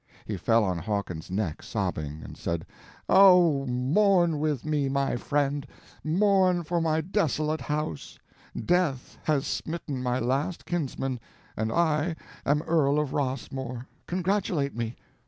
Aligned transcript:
He 0.25 0.35
fell 0.35 0.63
on 0.63 0.79
Hawkins's 0.79 1.29
neck 1.29 1.61
sobbing, 1.61 2.23
and 2.23 2.35
said: 2.35 2.65
"Oh, 3.07 3.67
mourn 3.67 4.39
with 4.39 4.65
me 4.65 4.89
my 4.89 5.15
friend, 5.15 5.67
mourn 6.03 6.63
for 6.63 6.81
my 6.81 7.01
desolate 7.01 7.61
house: 7.61 8.17
death 8.65 9.19
has 9.25 9.45
smitten 9.45 10.01
my 10.01 10.17
last 10.17 10.65
kinsman 10.65 11.19
and 11.55 11.71
I 11.71 12.15
am 12.47 12.63
Earl 12.63 12.97
of 12.99 13.13
Rossmore—congratulate 13.13 14.75
me!" 14.75 14.95